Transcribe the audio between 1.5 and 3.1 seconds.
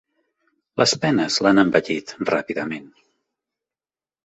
envellit ràpidament.